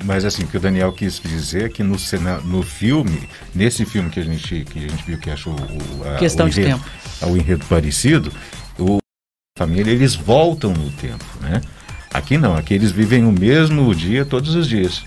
Mas 0.04 0.24
assim, 0.24 0.44
o 0.44 0.46
que 0.46 0.56
o 0.56 0.60
Daniel 0.60 0.92
quis 0.92 1.20
dizer 1.20 1.64
é 1.64 1.68
que 1.68 1.82
no, 1.82 1.96
no 2.44 2.62
filme, 2.62 3.28
nesse 3.54 3.84
filme 3.84 4.08
que 4.08 4.18
a 4.20 4.22
gente, 4.24 4.64
que 4.64 4.78
a 4.78 4.88
gente 4.88 5.04
viu 5.06 5.18
que 5.18 5.30
achou 5.30 5.52
o, 5.54 6.08
a, 6.08 6.16
Questão 6.16 6.46
o 6.46 6.50
de 6.50 6.60
enredo, 6.62 6.78
tempo. 7.20 7.32
o 7.32 7.36
enredo 7.36 7.64
parecido, 7.66 8.32
o 8.78 8.96
a 9.58 9.58
família 9.58 9.90
eles 9.92 10.14
voltam 10.14 10.72
no 10.72 10.90
tempo, 10.92 11.24
né? 11.42 11.60
Aqui 12.14 12.38
não, 12.38 12.56
aqui 12.56 12.72
eles 12.72 12.90
vivem 12.90 13.24
o 13.26 13.30
mesmo 13.32 13.94
dia 13.94 14.24
todos 14.24 14.54
os 14.54 14.66
dias. 14.66 15.04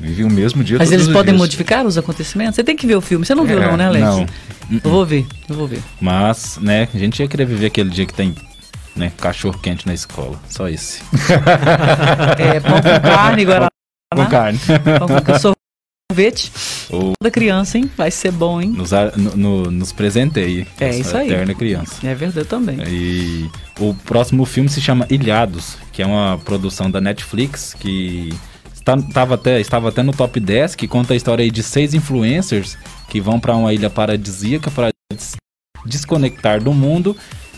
Vivem 0.00 0.24
o 0.26 0.30
mesmo 0.30 0.62
dia 0.64 0.76
Mas 0.78 0.90
eles 0.92 1.06
podem 1.06 1.32
dias. 1.32 1.38
modificar 1.38 1.86
os 1.86 1.96
acontecimentos? 1.96 2.56
Você 2.56 2.64
tem 2.64 2.76
que 2.76 2.86
ver 2.86 2.96
o 2.96 3.00
filme. 3.00 3.24
Você 3.24 3.34
não 3.34 3.44
viu, 3.44 3.62
É, 3.62 3.66
não, 3.66 3.76
né, 3.76 3.86
Alex? 3.86 4.04
não. 4.04 4.26
Eu 4.84 4.90
vou 4.90 5.06
ver, 5.06 5.26
eu 5.48 5.54
vou 5.54 5.66
ver. 5.68 5.80
Mas, 6.00 6.58
né, 6.60 6.88
a 6.92 6.98
gente 6.98 7.20
ia 7.20 7.28
querer 7.28 7.44
viver 7.46 7.66
aquele 7.66 7.90
dia 7.90 8.04
que 8.06 8.12
tem 8.14 8.34
né, 8.96 9.12
cachorro 9.20 9.58
quente 9.58 9.86
na 9.86 9.94
escola. 9.94 10.38
Só 10.48 10.68
esse. 10.68 11.00
É, 12.38 12.60
pão 12.60 12.80
com 12.80 13.00
carne, 13.00 13.44
Guaraná. 13.44 13.70
Com 14.14 14.26
carne. 14.26 14.58
Pão 14.98 15.08
com 15.08 15.54
sorvete. 16.10 16.52
Ou 16.90 17.12
Da 17.22 17.30
criança, 17.30 17.78
hein? 17.78 17.90
Vai 17.96 18.10
ser 18.10 18.30
bom, 18.32 18.60
hein? 18.60 18.68
nos, 18.70 18.90
no- 19.16 19.36
no- 19.36 19.70
nos 19.70 19.92
presenteie. 19.92 20.66
É 20.80 20.96
isso 20.96 21.16
aí. 21.16 21.28
Eterna 21.30 21.54
criança. 21.54 22.06
É 22.06 22.14
verdade 22.14 22.46
também. 22.46 22.78
E 22.86 23.48
o 23.80 23.94
próximo 23.94 24.44
filme 24.44 24.68
se 24.68 24.80
chama 24.80 25.06
Ilhados, 25.10 25.76
que 25.92 26.02
é 26.02 26.06
uma 26.06 26.38
produção 26.44 26.90
da 26.90 27.00
Netflix 27.00 27.74
que 27.74 28.32
está, 28.84 28.96
tava 29.12 29.34
até, 29.34 29.60
estava 29.60 29.88
até 29.88 30.02
no 30.02 30.12
top 30.12 30.38
10, 30.38 30.74
que 30.74 30.86
conta 30.86 31.14
a 31.14 31.16
história 31.16 31.50
de 31.50 31.62
seis 31.62 31.94
influencers 31.94 32.76
que 33.08 33.20
vão 33.20 33.40
para 33.40 33.56
uma 33.56 33.72
ilha 33.72 33.88
paradisíaca 33.88 34.70
para 34.70 34.90
des- 35.10 35.36
desconectar 35.86 36.62
do 36.62 36.72
mundo 36.72 37.16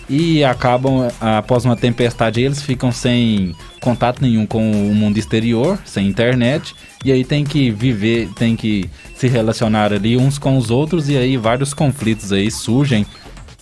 e 0.08 0.44
acabam, 0.44 1.08
após 1.20 1.64
uma 1.64 1.76
tempestade, 1.76 2.40
eles 2.40 2.62
ficam 2.62 2.92
sem 2.92 3.56
contato 3.80 4.22
nenhum 4.22 4.46
com 4.46 4.70
o 4.70 4.94
mundo 4.94 5.18
exterior, 5.18 5.76
sem 5.84 6.06
internet, 6.06 6.76
e 7.04 7.10
aí 7.10 7.24
tem 7.24 7.42
que 7.42 7.72
viver, 7.72 8.28
tem 8.36 8.54
que 8.54 8.88
se 9.16 9.26
relacionar 9.26 9.92
ali 9.92 10.16
uns 10.16 10.38
com 10.38 10.56
os 10.56 10.70
outros, 10.70 11.08
e 11.08 11.16
aí 11.16 11.36
vários 11.36 11.74
conflitos 11.74 12.30
aí 12.32 12.52
surgem, 12.52 13.04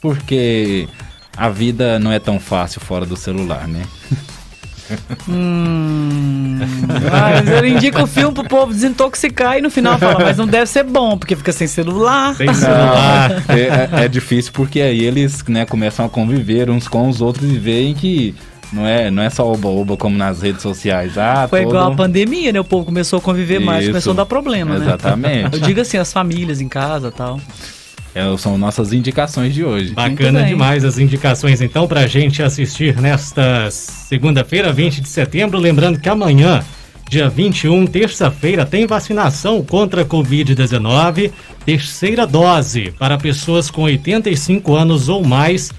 porque 0.02 0.87
a 1.35 1.49
vida 1.49 1.99
não 1.99 2.12
é 2.12 2.18
tão 2.18 2.38
fácil 2.38 2.78
fora 2.78 3.06
do 3.06 3.16
celular, 3.16 3.66
né? 3.66 3.83
Hum. 5.28 6.58
Mas 7.10 7.48
eu 7.48 7.66
indico 7.66 8.02
o 8.02 8.06
filme 8.06 8.34
pro 8.34 8.44
povo 8.44 8.72
desintoxicar 8.72 9.58
e 9.58 9.62
no 9.62 9.70
final 9.70 9.98
fala, 9.98 10.20
mas 10.20 10.36
não 10.38 10.46
deve 10.46 10.66
ser 10.66 10.84
bom, 10.84 11.16
porque 11.16 11.34
fica 11.36 11.52
sem 11.52 11.66
celular. 11.66 12.34
Sem 12.34 12.52
celular. 12.52 13.42
é, 13.48 14.00
é- 14.02 14.04
é 14.04 14.08
difícil 14.08 14.52
porque 14.52 14.80
aí 14.80 15.02
eles 15.04 15.42
né, 15.48 15.64
começam 15.66 16.04
a 16.04 16.08
conviver 16.08 16.70
uns 16.70 16.88
com 16.88 17.08
os 17.08 17.20
outros 17.20 17.50
e 17.50 17.58
veem 17.58 17.94
que 17.94 18.34
não 18.72 18.86
é, 18.86 19.10
não 19.10 19.22
é 19.22 19.30
só 19.30 19.50
oba-oba 19.50 19.96
como 19.96 20.16
nas 20.16 20.42
redes 20.42 20.62
sociais. 20.62 21.16
Ah, 21.16 21.46
Foi 21.48 21.60
todo- 21.62 21.70
igual 21.70 21.92
a 21.92 21.94
pandemia, 21.94 22.52
né? 22.52 22.60
O 22.60 22.64
povo 22.64 22.84
começou 22.84 23.18
a 23.18 23.22
conviver 23.22 23.60
mais, 23.60 23.82
Isso. 23.84 23.90
começou 23.92 24.12
a 24.12 24.16
dar 24.16 24.26
problema, 24.26 24.78
né? 24.78 24.84
Exatamente. 24.86 25.54
Eu 25.54 25.60
digo 25.60 25.80
assim, 25.80 25.96
as 25.96 26.12
famílias 26.12 26.60
em 26.60 26.68
casa 26.68 27.08
e 27.08 27.12
tal. 27.12 27.40
É, 28.14 28.37
são 28.38 28.56
nossas 28.56 28.92
indicações 28.92 29.52
de 29.52 29.64
hoje. 29.64 29.92
Bacana 29.92 30.44
demais 30.44 30.85
as 30.85 30.99
indicações 30.99 31.61
então 31.61 31.88
para 31.88 32.00
a 32.00 32.06
gente 32.06 32.42
assistir 32.42 33.00
nesta 33.00 33.68
segunda-feira, 33.71 34.73
20 34.73 35.00
de 35.00 35.09
setembro. 35.09 35.59
Lembrando 35.59 35.99
que 35.99 36.09
amanhã, 36.09 36.62
dia 37.11 37.28
21, 37.28 37.87
terça-feira, 37.87 38.64
tem 38.64 38.87
vacinação 38.87 39.64
contra 39.64 40.02
a 40.02 40.04
Covid-19, 40.04 41.33
terceira 41.66 42.25
dose 42.25 42.94
para 42.97 43.18
pessoas 43.18 43.68
com 43.68 43.83
85 43.83 44.75
anos 44.76 45.09
ou 45.09 45.25
mais 45.25 45.73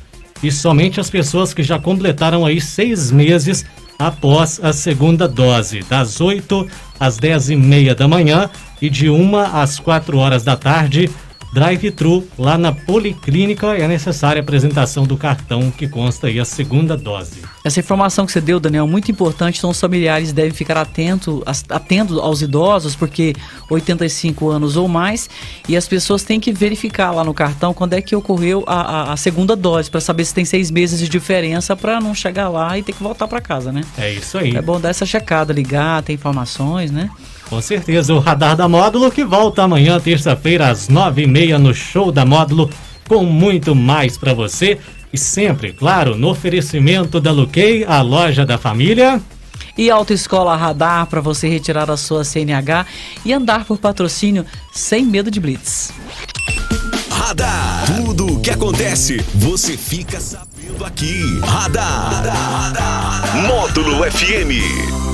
e 0.44 0.52
somente 0.52 1.00
as 1.00 1.10
pessoas 1.10 1.54
que 1.54 1.64
já 1.64 1.80
completaram 1.80 2.46
aí 2.46 2.60
seis 2.60 3.12
meses 3.12 3.66
após 3.98 4.60
a 4.62 4.74
segunda 4.74 5.26
dose, 5.26 5.80
das 5.90 6.20
8 6.20 6.68
às 7.00 7.18
10 7.18 7.52
e 7.52 7.56
meia 7.56 7.96
da 7.96 8.10
manhã 8.10 8.50
e 8.82 8.90
de 8.90 9.10
1 9.10 9.38
às 9.38 9.80
4 9.80 10.18
horas 10.18 10.44
da 10.44 10.58
tarde 10.58 11.10
drive-thru 11.56 12.28
lá 12.38 12.58
na 12.58 12.74
Policlínica 12.74 13.78
é 13.78 13.88
necessária 13.88 14.42
a 14.42 14.44
apresentação 14.44 15.06
do 15.06 15.16
cartão 15.16 15.72
que 15.72 15.88
consta 15.88 16.28
aí 16.28 16.38
a 16.38 16.44
segunda 16.44 16.98
dose. 16.98 17.44
Essa 17.64 17.80
informação 17.80 18.26
que 18.26 18.34
você 18.34 18.42
deu, 18.42 18.60
Daniel, 18.60 18.84
é 18.84 18.88
muito 18.88 19.10
importante, 19.10 19.60
então 19.60 19.70
os 19.70 19.80
familiares 19.80 20.34
devem 20.34 20.52
ficar 20.52 20.76
atento, 20.76 21.42
atentos 21.70 22.18
aos 22.18 22.42
idosos, 22.42 22.94
porque 22.94 23.34
85 23.70 24.50
anos 24.50 24.76
ou 24.76 24.90
mais, 24.90 25.30
e 25.70 25.78
as 25.78 25.88
pessoas 25.88 26.24
têm 26.24 26.42
que 26.42 26.52
verificar 26.52 27.12
lá 27.12 27.24
no 27.24 27.34
cartão 27.34 27.74
quando 27.74 27.94
é 27.94 28.02
que 28.02 28.14
ocorreu 28.18 28.66
a, 28.68 28.82
a, 28.82 29.14
a 29.14 29.18
segunda 29.18 29.56
dose, 29.56 29.90
para 29.90 30.02
saber 30.02 30.26
se 30.26 30.34
tem 30.34 30.44
seis 30.44 30.70
meses 30.70 31.00
de 31.00 31.08
diferença, 31.08 31.74
para 31.74 32.02
não 32.02 32.14
chegar 32.14 32.50
lá 32.50 32.78
e 32.78 32.84
ter 32.84 32.92
que 32.92 33.02
voltar 33.02 33.30
para 33.30 33.40
casa, 33.40 33.72
né? 33.72 33.82
É 33.98 34.12
isso 34.12 34.38
aí. 34.38 34.58
É 34.58 34.62
bom 34.62 34.78
dar 34.78 34.90
essa 34.90 35.06
checada, 35.06 35.54
ligar, 35.54 36.04
ter 36.04 36.12
informações, 36.12 36.92
né? 36.92 37.10
Com 37.50 37.62
certeza, 37.62 38.14
o 38.14 38.20
Radar 38.20 38.56
da 38.56 38.68
Módulo 38.68 39.12
que 39.12 39.24
volta 39.24 39.64
amanhã, 39.64 40.00
terça-feira, 40.00 40.70
às 40.70 40.90
nove 40.90 41.24
e 41.24 41.28
meia, 41.28 41.60
no 41.60 41.74
Show 41.74 42.12
da 42.12 42.26
Módulo, 42.26 42.70
com 43.08 43.24
muito 43.24 43.76
mais 43.76 44.18
para 44.18 44.34
você. 44.34 44.80
E 45.14 45.18
sempre, 45.18 45.72
claro, 45.72 46.18
no 46.18 46.30
oferecimento 46.30 47.22
da 47.22 47.32
Luquei, 47.32 47.86
a 47.86 48.02
loja 48.02 48.46
da 48.46 48.58
família. 48.58 49.22
E 49.78 49.90
Autoescola 49.90 50.56
Radar 50.56 51.06
para 51.08 51.22
você 51.22 51.48
retirar 51.48 51.90
a 51.92 51.98
sua 51.98 52.24
CNH 52.24 52.86
e 53.24 53.32
andar 53.32 53.66
por 53.66 53.78
patrocínio 53.78 54.46
sem 54.74 55.06
medo 55.06 55.30
de 55.30 55.40
blitz. 55.40 55.94
Radar. 57.10 57.86
Tudo 57.98 58.36
o 58.36 58.40
que 58.40 58.50
acontece, 58.50 59.18
você 59.36 59.78
fica 59.78 60.20
sabendo 60.20 60.84
aqui. 60.86 61.40
Radar. 61.42 62.24
Radar. 62.24 63.48
Módulo 63.48 64.04
FM. 64.12 65.05